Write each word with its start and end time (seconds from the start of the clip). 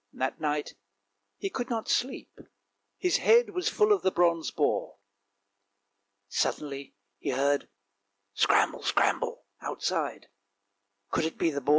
That 0.13 0.41
night 0.41 0.73
he 1.37 1.51
could 1.51 1.69
not 1.69 1.87
sleep, 1.87 2.39
his 2.97 3.17
head 3.17 3.51
was 3.51 3.69
full 3.69 3.91
of 3.93 4.01
the 4.01 4.09
bronze 4.09 4.49
boar. 4.49 4.97
Suddenly 6.27 6.95
he 7.19 7.29
heard 7.29 7.69
"scramble, 8.33 8.81
scramble," 8.81 9.45
outside, 9.61 10.25
could 11.11 11.25
it 11.25 11.37
be 11.37 11.51
the 11.51 11.61
boar? 11.61 11.69